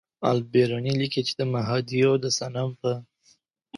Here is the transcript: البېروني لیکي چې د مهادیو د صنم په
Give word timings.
البېروني 0.29 0.93
لیکي 1.01 1.21
چې 1.27 1.33
د 1.39 1.41
مهادیو 1.53 2.11
د 2.23 2.25
صنم 2.37 2.69
په 2.81 2.91